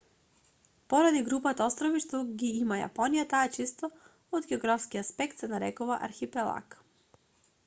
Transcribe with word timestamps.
поради 0.93 1.19
групата 1.27 1.67
острови 1.71 2.01
што 2.07 2.21
ги 2.43 2.49
има 2.61 2.79
јапонија 2.81 3.27
таа 3.35 3.53
често 3.59 3.91
од 4.39 4.51
географски 4.55 5.03
аспект 5.07 5.45
се 5.45 5.55
нарекува 5.57 6.03
архипелаг 6.11 6.83